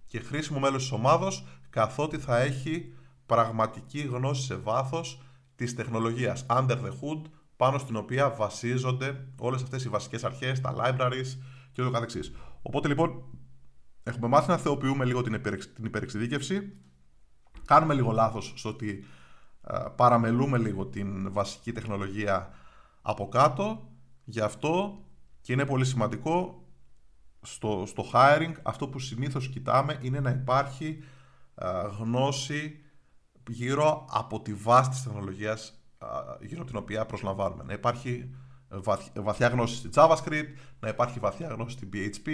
και 0.05 0.19
χρήσιμο 0.19 0.59
μέλος 0.59 0.81
της 0.81 0.91
ομάδος, 0.91 1.45
καθότι 1.69 2.17
θα 2.17 2.39
έχει 2.39 2.93
πραγματική 3.25 3.99
γνώση 3.99 4.41
σε 4.43 4.55
βάθος 4.55 5.21
της 5.55 5.75
τεχνολογίας 5.75 6.45
under 6.49 6.75
the 6.75 6.89
hood, 6.89 7.21
πάνω 7.57 7.77
στην 7.77 7.95
οποία 7.95 8.29
βασίζονται 8.29 9.27
όλες 9.39 9.61
αυτές 9.61 9.85
οι 9.85 9.89
βασικές 9.89 10.23
αρχές, 10.23 10.61
τα 10.61 10.75
libraries 10.77 11.37
και 11.71 11.81
ούτω 11.81 11.91
καθεξής. 11.91 12.31
Οπότε 12.61 12.87
λοιπόν, 12.87 13.23
έχουμε 14.03 14.27
μάθει 14.27 14.49
να 14.49 14.57
θεοποιούμε 14.57 15.05
λίγο 15.05 15.21
την, 15.21 15.41
την 15.75 15.85
υπερεξειδίκευση, 15.85 16.77
κάνουμε 17.65 17.93
λίγο 17.93 18.11
λάθος 18.11 18.53
στο 18.55 18.69
ότι 18.69 19.05
παραμελούμε 19.95 20.57
λίγο 20.57 20.85
την 20.85 21.31
βασική 21.31 21.71
τεχνολογία 21.71 22.53
από 23.01 23.29
κάτω 23.29 23.89
Γι' 24.25 24.39
αυτό 24.39 25.03
και 25.41 25.53
είναι 25.53 25.65
πολύ 25.65 25.85
σημαντικό 25.85 26.63
στο, 27.41 27.83
στο 27.87 28.05
hiring 28.13 28.53
αυτό 28.63 28.87
που 28.87 28.99
συνήθως 28.99 29.49
κοιτάμε 29.49 29.99
είναι 30.01 30.19
να 30.19 30.29
υπάρχει 30.29 31.03
γνώση 31.99 32.79
γύρω 33.49 34.05
από 34.09 34.41
τη 34.41 34.53
βάση 34.53 34.89
της 34.89 35.03
τεχνολογίας 35.03 35.79
γύρω 36.41 36.61
από 36.61 36.69
την 36.69 36.79
οποία 36.79 37.05
προσλαμβάνουμε. 37.05 37.63
Να 37.63 37.73
υπάρχει 37.73 38.35
βαθιά 39.13 39.47
γνώση 39.47 39.75
στη 39.75 39.89
JavaScript, 39.93 40.53
να 40.79 40.89
υπάρχει 40.89 41.19
βαθιά 41.19 41.47
γνώση 41.47 41.77
στη 41.77 41.89
PHP, 41.93 42.29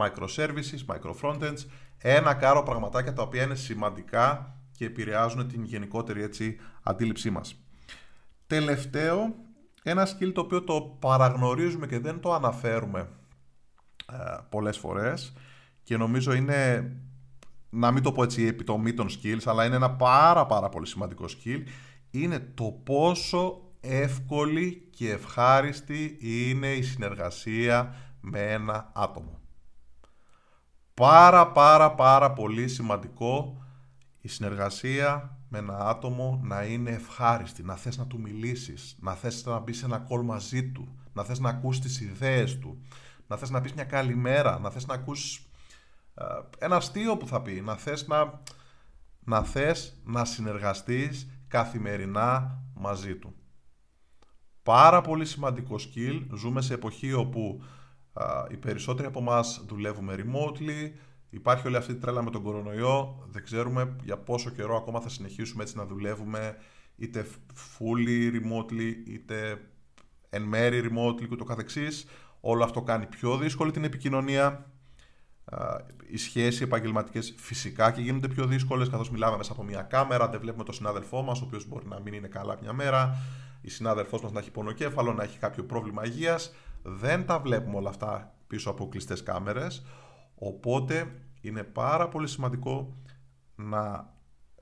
microservices, 0.00 0.94
microfrontends, 0.94 1.66
ένα 1.98 2.34
κάρο 2.34 2.62
πραγματάκια 2.62 3.12
τα 3.12 3.22
οποία 3.22 3.42
είναι 3.42 3.54
σημαντικά 3.54 4.54
και 4.76 4.84
επηρεάζουν 4.84 5.48
την 5.48 5.64
γενικότερη 5.64 6.22
έτσι, 6.22 6.56
αντίληψή 6.82 7.30
μας. 7.30 7.64
Τελευταίο 8.46 9.34
ένα 9.82 10.06
skill 10.06 10.32
το 10.34 10.40
οποίο 10.40 10.62
το 10.62 10.96
παραγνωρίζουμε 10.98 11.86
και 11.86 11.98
δεν 11.98 12.20
το 12.20 12.34
αναφέρουμε 12.34 13.08
ε, 14.12 14.36
πολλές 14.48 14.78
φορές 14.78 15.32
και 15.82 15.96
νομίζω 15.96 16.32
είναι, 16.32 16.92
να 17.70 17.90
μην 17.90 18.02
το 18.02 18.12
πω 18.12 18.22
έτσι 18.22 18.46
επιτομή 18.46 18.94
των 18.94 19.08
skills, 19.08 19.42
αλλά 19.44 19.64
είναι 19.64 19.76
ένα 19.76 19.90
πάρα 19.90 20.46
πάρα 20.46 20.68
πολύ 20.68 20.86
σημαντικό 20.86 21.24
skill, 21.24 21.62
είναι 22.10 22.38
το 22.38 22.64
πόσο 22.84 23.60
εύκολη 23.80 24.88
και 24.90 25.10
ευχάριστη 25.10 26.18
είναι 26.20 26.72
η 26.72 26.82
συνεργασία 26.82 27.94
με 28.20 28.52
ένα 28.52 28.90
άτομο. 28.94 29.40
Πάρα 30.94 31.52
πάρα 31.52 31.94
πάρα 31.94 32.32
πολύ 32.32 32.68
σημαντικό 32.68 33.64
η 34.20 34.28
συνεργασία 34.28 35.38
με 35.48 35.58
ένα 35.58 35.78
άτομο 35.78 36.40
να 36.42 36.64
είναι 36.64 36.90
ευχάριστη, 36.90 37.62
να 37.62 37.76
θες 37.76 37.96
να 37.98 38.06
του 38.06 38.20
μιλήσεις, 38.20 38.96
να 39.00 39.14
θες 39.14 39.44
να 39.44 39.58
μπεις 39.58 39.78
σε 39.78 39.84
ένα 39.84 40.06
call 40.08 40.22
μαζί 40.22 40.70
του, 40.70 40.98
να 41.12 41.24
θες 41.24 41.38
να 41.38 41.48
ακούσεις 41.48 41.82
τις 41.82 42.00
ιδέες 42.00 42.58
του, 42.58 42.82
να 43.26 43.36
θες 43.36 43.50
να 43.50 43.60
πεις 43.60 43.72
μια 43.72 43.84
καλημέρα, 43.84 44.58
να 44.58 44.70
θες 44.70 44.86
να 44.86 44.94
ακούσεις 44.94 45.46
ε, 46.14 46.24
ένα 46.58 46.76
αστείο 46.76 47.16
που 47.16 47.26
θα 47.26 47.42
πει, 47.42 47.60
να 47.60 47.76
θες 47.76 48.06
να, 48.06 48.40
να, 49.24 49.42
θες 49.42 50.00
να 50.04 50.24
συνεργαστείς 50.24 51.28
καθημερινά 51.50 52.62
μαζί 52.74 53.16
του. 53.16 53.34
Πάρα 54.62 55.00
πολύ 55.00 55.24
σημαντικό 55.24 55.76
skill, 55.78 56.26
ζούμε 56.34 56.60
σε 56.60 56.74
εποχή 56.74 57.12
όπου 57.12 57.62
ε, 58.12 58.24
οι 58.50 58.56
περισσότεροι 58.56 59.08
από 59.08 59.20
εμάς 59.20 59.64
δουλεύουμε 59.66 60.14
remotely, 60.18 60.92
Υπάρχει 61.30 61.66
όλη 61.66 61.76
αυτή 61.76 61.92
η 61.92 61.94
τρέλα 61.94 62.22
με 62.22 62.30
τον 62.30 62.42
κορονοϊό. 62.42 63.24
Δεν 63.30 63.42
ξέρουμε 63.42 63.96
για 64.02 64.18
πόσο 64.18 64.50
καιρό 64.50 64.76
ακόμα 64.76 65.00
θα 65.00 65.08
συνεχίσουμε 65.08 65.62
έτσι 65.62 65.76
να 65.76 65.86
δουλεύουμε 65.86 66.56
είτε 66.96 67.26
fully 67.78 68.32
remotely 68.32 68.94
είτε 69.06 69.60
εν 70.30 70.42
μέρη 70.42 70.90
remotely 70.90 71.28
και 71.28 71.36
το 71.36 71.44
καθεξής. 71.44 72.06
Όλο 72.40 72.64
αυτό 72.64 72.82
κάνει 72.82 73.06
πιο 73.06 73.36
δύσκολη 73.36 73.70
την 73.70 73.84
επικοινωνία. 73.84 74.72
Οι 76.10 76.16
σχέσεις 76.16 76.60
επαγγελματικές 76.60 77.34
φυσικά 77.36 77.90
και 77.90 78.00
γίνονται 78.00 78.28
πιο 78.28 78.46
δύσκολες 78.46 78.88
καθώς 78.88 79.10
μιλάμε 79.10 79.36
μέσα 79.36 79.52
από 79.52 79.62
μια 79.62 79.82
κάμερα. 79.82 80.28
Δεν 80.28 80.40
βλέπουμε 80.40 80.64
τον 80.64 80.74
συνάδελφό 80.74 81.22
μας, 81.22 81.40
ο 81.40 81.44
οποίος 81.44 81.68
μπορεί 81.68 81.86
να 81.86 82.00
μην 82.00 82.12
είναι 82.12 82.28
καλά 82.28 82.58
μια 82.62 82.72
μέρα. 82.72 83.16
Η 83.60 83.70
συνάδελφός 83.70 84.22
μας 84.22 84.32
να 84.32 84.38
έχει 84.38 84.50
πονοκέφαλο, 84.50 85.12
να 85.12 85.22
έχει 85.22 85.38
κάποιο 85.38 85.64
πρόβλημα 85.64 86.04
υγείας. 86.04 86.54
Δεν 86.82 87.26
τα 87.26 87.38
βλέπουμε 87.38 87.76
όλα 87.76 87.88
αυτά 87.88 88.34
πίσω 88.46 88.70
από 88.70 88.88
κλειστές 88.88 89.22
κάμερες. 89.22 89.84
Οπότε 90.34 91.12
είναι 91.40 91.62
πάρα 91.62 92.08
πολύ 92.08 92.28
σημαντικό 92.28 92.96
να 93.54 94.12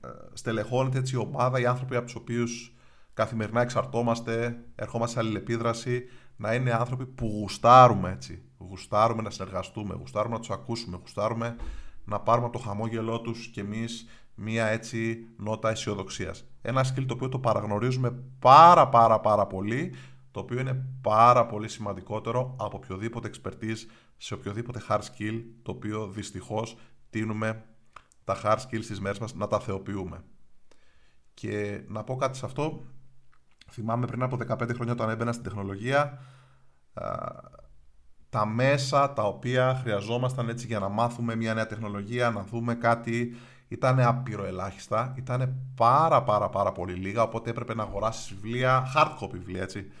ε, 0.01 0.07
στελεχώνεται 0.33 0.97
έτσι 0.97 1.15
η 1.15 1.17
ομάδα, 1.17 1.59
οι 1.59 1.65
άνθρωποι 1.65 1.95
από 1.95 2.05
τους 2.05 2.15
οποίους 2.15 2.73
καθημερινά 3.19 3.61
εξαρτώμαστε, 3.61 4.63
ερχόμαστε 4.75 5.13
σε 5.13 5.25
αλληλεπίδραση, 5.25 6.03
να 6.35 6.53
είναι 6.53 6.71
άνθρωποι 6.71 7.05
που 7.05 7.25
γουστάρουμε 7.25 8.11
έτσι. 8.11 8.43
Γουστάρουμε 8.57 9.21
να 9.21 9.29
συνεργαστούμε, 9.29 9.95
γουστάρουμε 9.95 10.33
να 10.33 10.39
τους 10.39 10.49
ακούσουμε, 10.49 10.97
γουστάρουμε 11.01 11.55
να 12.05 12.19
πάρουμε 12.19 12.47
από 12.47 12.57
το 12.57 12.63
χαμόγελό 12.63 13.21
τους 13.21 13.47
κι 13.47 13.59
εμείς 13.59 14.07
μία 14.35 14.65
έτσι 14.65 15.27
νότα 15.37 15.69
αισιοδοξίας. 15.69 16.45
Ένα 16.61 16.85
skill 16.85 17.05
το 17.07 17.13
οποίο 17.13 17.29
το 17.29 17.39
παραγνωρίζουμε 17.39 18.23
πάρα 18.39 18.89
πάρα 18.89 19.19
πάρα 19.19 19.47
πολύ, 19.47 19.93
το 20.31 20.39
οποίο 20.39 20.59
είναι 20.59 20.85
πάρα 21.01 21.45
πολύ 21.45 21.67
σημαντικότερο 21.67 22.55
από 22.59 22.77
οποιοδήποτε 22.77 23.29
expertise 23.33 23.85
σε 24.17 24.33
οποιοδήποτε 24.33 24.81
hard 24.89 25.01
skill 25.01 25.41
το 25.61 25.71
οποίο 25.71 26.07
δυστυχώς 26.07 26.77
τίνουμε 27.09 27.63
τα 28.23 28.41
hard 28.43 28.57
skills 28.57 28.83
στις 28.83 28.99
μέρες 28.99 29.19
μας 29.19 29.33
να 29.33 29.47
τα 29.47 29.59
θεοποιούμε. 29.59 30.23
Και 31.33 31.83
να 31.87 32.03
πω 32.03 32.15
κάτι 32.15 32.37
σε 32.37 32.45
αυτό, 32.45 32.83
θυμάμαι 33.69 34.05
πριν 34.05 34.23
από 34.23 34.37
15 34.47 34.73
χρόνια 34.73 34.93
όταν 34.93 35.09
έμπαινα 35.09 35.31
στην 35.31 35.43
τεχνολογία, 35.43 36.19
τα 38.29 38.45
μέσα 38.45 39.13
τα 39.13 39.23
οποία 39.23 39.79
χρειαζόμασταν 39.81 40.49
έτσι 40.49 40.65
για 40.65 40.79
να 40.79 40.89
μάθουμε 40.89 41.35
μια 41.35 41.53
νέα 41.53 41.67
τεχνολογία, 41.67 42.29
να 42.29 42.43
δούμε 42.43 42.75
κάτι, 42.75 43.35
ήταν 43.67 43.99
απειροελάχιστα, 43.99 45.13
ήταν 45.17 45.55
πάρα 45.75 46.23
πάρα 46.23 46.49
πάρα 46.49 46.71
πολύ 46.71 46.93
λίγα, 46.93 47.21
οπότε 47.21 47.49
έπρεπε 47.49 47.75
να 47.75 47.83
αγοράσεις 47.83 48.33
βιβλία, 48.33 48.83
hard 48.95 49.23
copy 49.23 49.31
βιβλία 49.31 49.61
έτσι, 49.61 49.91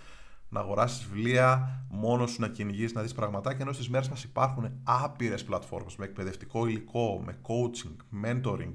να 0.49 0.59
αγοράσεις 0.59 1.07
βιβλία, 1.07 1.81
μόνος 1.89 2.31
σου 2.31 2.41
να 2.41 2.47
κυνηγήσει, 2.47 2.93
να 2.95 3.01
δεις 3.01 3.13
πραγματάκια. 3.13 3.59
Ενώ 3.61 3.71
στις 3.71 3.89
μέρες 3.89 4.09
μας 4.09 4.23
υπάρχουν 4.23 4.71
άπειρες 4.83 5.43
πλατφόρμες 5.43 5.95
με 5.95 6.05
εκπαιδευτικό 6.05 6.67
υλικό, 6.67 7.21
με 7.25 7.37
coaching, 7.41 8.25
mentoring, 8.25 8.73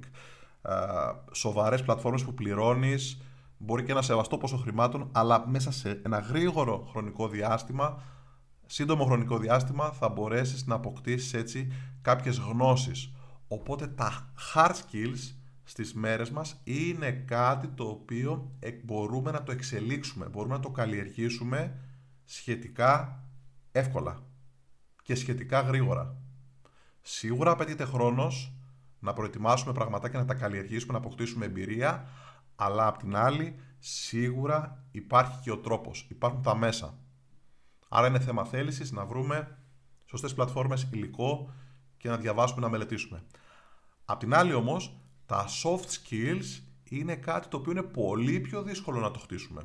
σοβαρές 1.33 1.83
πλατφόρμες 1.83 2.25
που 2.25 2.35
πληρώνεις, 2.35 3.21
μπορεί 3.65 3.83
και 3.83 3.93
ένα 3.93 4.03
σεβαστό 4.03 4.39
ποσό 4.39 4.57
χρημάτων, 4.57 5.09
αλλά 5.13 5.49
μέσα 5.49 5.73
σε 5.73 6.01
ένα 6.05 6.19
γρήγορο 6.19 6.89
χρονικό 6.91 7.29
διάστημα, 7.29 8.03
σύντομο 8.67 9.05
χρονικό 9.05 9.39
διάστημα, 9.39 9.91
θα 9.91 10.09
μπορέσεις 10.09 10.67
να 10.67 10.75
αποκτήσεις 10.75 11.35
έτσι 11.35 11.73
κάποιες 12.03 12.39
γνώσεις. 12.39 13.13
Οπότε 13.49 13.87
τα 13.87 14.33
hard 14.55 14.71
skills 14.71 15.35
στις 15.65 15.95
μέρες 15.95 16.31
μας 16.31 16.61
είναι 16.65 17.11
κάτι 17.11 17.69
το 17.69 17.85
οποίο 17.85 18.51
μπορούμε 18.85 19.31
να 19.31 19.43
το 19.43 19.53
εξελίξουμε, 19.53 20.29
μπορούμε 20.29 20.55
να 20.55 20.61
το 20.61 20.71
καλλιεργήσουμε 20.71 21.79
σχετικά 22.25 23.23
εύκολα 23.73 24.23
και 25.03 25.15
σχετικά 25.15 25.61
γρήγορα. 25.61 26.17
Σίγουρα 27.01 27.51
απαιτείται 27.51 27.85
χρόνος 27.85 28.53
να 28.99 29.13
προετοιμάσουμε 29.13 29.73
πραγματάκια, 29.73 30.19
να 30.19 30.25
τα 30.25 30.35
καλλιεργήσουμε, 30.35 30.93
να 30.93 30.99
αποκτήσουμε 30.99 31.45
εμπειρία, 31.45 32.09
αλλά 32.57 32.87
απ' 32.87 32.97
την 32.97 33.17
άλλη 33.17 33.59
σίγουρα 33.79 34.85
υπάρχει 34.91 35.41
και 35.43 35.51
ο 35.51 35.59
τρόπος, 35.59 36.07
υπάρχουν 36.11 36.43
τα 36.43 36.57
μέσα. 36.57 36.99
Άρα 37.89 38.07
είναι 38.07 38.19
θέμα 38.19 38.45
θέλησης 38.45 38.93
να 38.93 39.05
βρούμε 39.05 39.59
σωστές 40.05 40.35
πλατφόρμες, 40.35 40.89
υλικό 40.93 41.53
και 41.97 42.09
να 42.09 42.17
διαβάσουμε, 42.17 42.61
να 42.61 42.69
μελετήσουμε. 42.69 43.23
Απ' 44.05 44.19
την 44.19 44.35
άλλη 44.35 44.53
όμως, 44.53 44.99
τα 45.27 45.47
soft 45.63 45.85
skills 45.85 46.63
είναι 46.85 47.17
κάτι 47.17 47.49
το 47.49 47.57
οποίο 47.57 47.73
είναι 47.73 47.83
πολύ 47.83 48.41
πιο 48.41 48.63
δύσκολο 48.63 49.01
να 49.01 49.11
το 49.11 49.19
χτίσουμε. 49.19 49.63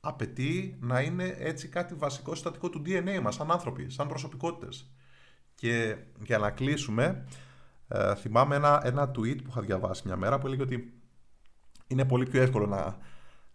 Απαιτεί 0.00 0.78
να 0.80 1.00
είναι 1.00 1.34
έτσι 1.38 1.68
κάτι 1.68 1.94
βασικό 1.94 2.34
συστατικό 2.34 2.70
του 2.70 2.82
DNA 2.86 3.20
μας, 3.22 3.34
σαν 3.34 3.50
άνθρωποι, 3.50 3.90
σαν 3.90 4.08
προσωπικότητες. 4.08 4.92
Και 5.54 5.96
για 6.22 6.38
να 6.38 6.50
κλείσουμε, 6.50 7.26
ε, 7.88 8.14
θυμάμαι 8.14 8.56
ένα, 8.56 8.80
ένα 8.84 9.10
tweet 9.10 9.42
που 9.42 9.48
είχα 9.48 9.60
διαβάσει 9.60 10.02
μια 10.06 10.16
μέρα 10.16 10.38
που 10.38 10.46
έλεγε 10.46 10.62
ότι 10.62 10.97
είναι 11.88 12.04
πολύ 12.04 12.28
πιο 12.28 12.42
εύκολο 12.42 12.66
να... 12.66 12.96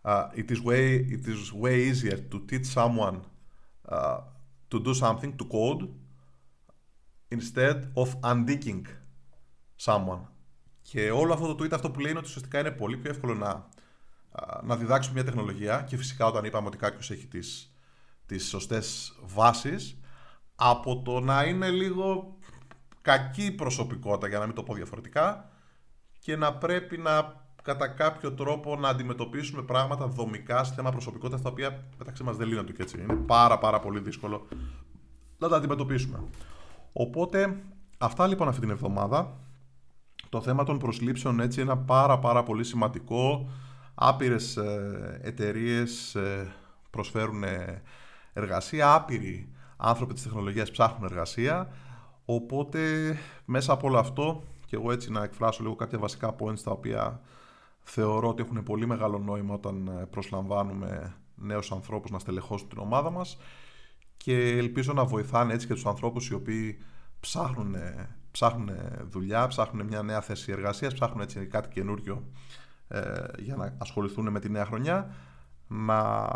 Uh, 0.05 0.27
it, 0.35 0.51
is 0.51 0.61
way, 0.65 0.99
it 1.15 1.25
is 1.27 1.53
way 1.63 1.75
easier 1.89 2.17
to 2.31 2.37
teach 2.49 2.65
someone 2.65 3.17
uh, 3.87 4.19
to 4.69 4.79
do 4.87 4.93
something, 4.93 5.31
to 5.37 5.45
code, 5.45 5.87
instead 7.31 7.77
of 7.95 8.09
undigging 8.21 8.85
someone. 9.75 10.21
Και 10.81 11.11
όλο 11.11 11.33
αυτό 11.33 11.55
το 11.55 11.63
tweet 11.63 11.71
αυτό 11.71 11.91
που 11.91 11.99
λέει 11.99 12.09
είναι 12.09 12.19
ότι 12.19 12.27
ουσιαστικά 12.27 12.59
είναι 12.59 12.71
πολύ 12.71 12.97
πιο 12.97 13.09
εύκολο 13.09 13.33
να, 13.33 13.67
να 14.63 14.75
διδάξουμε 14.75 15.13
μια 15.13 15.23
τεχνολογία 15.23 15.81
και 15.81 15.97
φυσικά 15.97 16.25
όταν 16.25 16.45
είπαμε 16.45 16.67
ότι 16.67 16.77
κάποιος 16.77 17.11
έχει 17.11 17.27
τις, 17.27 17.75
τις 18.25 18.47
σωστές 18.47 19.15
βάσεις 19.23 19.99
από 20.55 21.01
το 21.01 21.19
να 21.19 21.43
είναι 21.43 21.69
λίγο 21.69 22.37
κακή 23.01 23.51
προσωπικότητα 23.51 24.27
για 24.27 24.39
να 24.39 24.45
μην 24.45 24.55
το 24.55 24.63
πω 24.63 24.73
διαφορετικά 24.73 25.49
και 26.19 26.35
να 26.35 26.53
πρέπει 26.53 26.97
να 26.97 27.42
κατά 27.63 27.87
κάποιο 27.87 28.31
τρόπο 28.31 28.75
να 28.75 28.89
αντιμετωπίσουμε 28.89 29.61
πράγματα 29.61 30.07
δομικά 30.07 30.63
σε 30.63 30.73
θέμα 30.73 30.91
προσωπικότητας 30.91 31.41
τα 31.41 31.49
οποία 31.49 31.83
μεταξύ 31.97 32.23
μας 32.23 32.37
δεν 32.37 32.47
λύνονται 32.47 32.71
και 32.71 32.81
έτσι. 32.81 33.01
Είναι 33.01 33.13
πάρα 33.13 33.57
πάρα 33.57 33.79
πολύ 33.79 33.99
δύσκολο 33.99 34.47
να 35.37 35.47
τα 35.47 35.55
αντιμετωπίσουμε. 35.55 36.23
Οπότε 36.93 37.63
αυτά 37.97 38.27
λοιπόν 38.27 38.47
αυτή 38.47 38.59
την 38.59 38.69
εβδομάδα. 38.69 39.37
Το 40.29 40.41
θέμα 40.41 40.63
των 40.63 40.79
προσλήψεων 40.79 41.39
έτσι 41.39 41.61
είναι 41.61 41.75
πάρα 41.75 42.19
πάρα 42.19 42.43
πολύ 42.43 42.63
σημαντικό. 42.63 43.49
Άπειρες 43.95 44.57
ε, 44.57 45.19
εταιρείες 45.23 46.15
ε, 46.15 46.53
προσφέρουν 46.89 47.43
εργασία, 48.33 48.93
άπειροι 48.93 49.49
άνθρωποι 49.77 50.13
της 50.13 50.23
τεχνολογίας 50.23 50.71
ψάχνουν 50.71 51.03
εργασία. 51.03 51.69
Οπότε 52.25 52.79
μέσα 53.45 53.73
από 53.73 53.87
όλο 53.87 53.97
αυτό 53.97 54.43
και 54.65 54.75
εγώ 54.75 54.91
έτσι 54.91 55.11
να 55.11 55.23
εκφράσω 55.23 55.63
λίγο 55.63 55.75
κάποια 55.75 55.99
βασικά 55.99 56.35
points 56.39 56.59
τα 56.63 56.71
οποία 56.71 57.21
θεωρώ 57.83 58.29
ότι 58.29 58.41
έχουν 58.41 58.63
πολύ 58.63 58.87
μεγάλο 58.87 59.17
νόημα 59.17 59.53
όταν 59.53 59.87
ε, 59.87 60.05
προσλαμβάνουμε 60.05 61.15
νέους 61.35 61.71
ανθρώπους 61.71 62.11
να 62.11 62.19
στελεχώσουν 62.19 62.69
την 62.69 62.77
ομάδα 62.77 63.09
μας 63.09 63.37
και 64.17 64.57
ελπίζω 64.57 64.93
να 64.93 65.05
βοηθάνε 65.05 65.53
έτσι 65.53 65.67
και 65.67 65.73
τους 65.73 65.85
ανθρώπους 65.85 66.27
οι 66.27 66.33
οποίοι 66.33 66.77
ψάχνουν, 67.19 67.75
ψάχνουν 68.31 68.69
δουλειά, 69.09 69.47
ψάχνουν 69.47 69.85
μια 69.85 70.01
νέα 70.01 70.21
θέση 70.21 70.51
εργασίας, 70.51 70.93
ψάχνουν 70.93 71.21
έτσι 71.21 71.45
κάτι 71.45 71.69
καινούριο 71.69 72.23
ε, 72.87 73.23
για 73.39 73.55
να 73.55 73.75
ασχοληθούν 73.77 74.29
με 74.29 74.39
τη 74.39 74.49
νέα 74.49 74.65
χρονιά 74.65 75.13
να, 75.67 76.29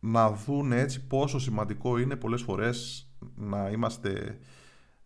να 0.00 0.30
δουν 0.32 0.72
έτσι 0.72 1.06
πόσο 1.06 1.38
σημαντικό 1.38 1.98
είναι 1.98 2.16
πολλές 2.16 2.42
φορές 2.42 3.08
να 3.34 3.68
είμαστε 3.68 4.38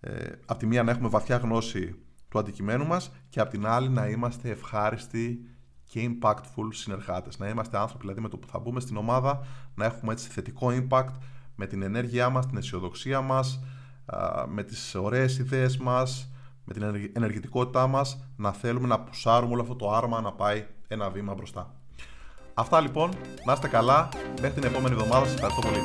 ε, 0.00 0.26
από 0.46 0.58
τη 0.58 0.66
μία 0.66 0.82
να 0.82 0.90
έχουμε 0.90 1.08
βαθιά 1.08 1.36
γνώση 1.36 1.94
του 2.28 2.38
αντικειμένου 2.38 2.86
μας 2.86 3.12
και 3.28 3.40
από 3.40 3.50
την 3.50 3.66
άλλη 3.66 3.88
να 3.88 4.08
είμαστε 4.08 4.50
ευχάριστοι 4.50 5.48
και 5.84 6.10
impactful 6.10 6.68
συνεργάτες. 6.70 7.38
Να 7.38 7.48
είμαστε 7.48 7.78
άνθρωποι 7.78 8.02
δηλαδή 8.02 8.20
με 8.20 8.28
το 8.28 8.36
που 8.36 8.48
θα 8.48 8.58
μπούμε 8.58 8.80
στην 8.80 8.96
ομάδα 8.96 9.46
να 9.74 9.84
έχουμε 9.84 10.12
έτσι 10.12 10.28
θετικό 10.28 10.68
impact 10.70 11.12
με 11.56 11.66
την 11.66 11.82
ενέργειά 11.82 12.28
μας, 12.28 12.46
την 12.46 12.56
αισιοδοξία 12.56 13.20
μας, 13.20 13.60
με 14.48 14.62
τις 14.62 14.94
ωραίες 14.94 15.38
ιδέες 15.38 15.76
μας, 15.76 16.28
με 16.64 16.74
την 16.74 17.10
ενεργητικότητά 17.12 17.86
μας 17.86 18.28
να 18.36 18.52
θέλουμε 18.52 18.86
να 18.86 19.00
πουσάρουμε 19.00 19.52
όλο 19.52 19.62
αυτό 19.62 19.76
το 19.76 19.92
άρμα 19.92 20.20
να 20.20 20.32
πάει 20.32 20.66
ένα 20.88 21.10
βήμα 21.10 21.34
μπροστά. 21.34 21.74
Αυτά 22.54 22.80
λοιπόν, 22.80 23.10
να 23.44 23.52
είστε 23.52 23.68
καλά, 23.68 24.08
μέχρι 24.40 24.60
την 24.60 24.70
επόμενη 24.70 24.94
εβδομάδα, 24.94 25.26
σας 25.26 25.34
ευχαριστώ 25.34 25.60
πολύ. 25.60 25.84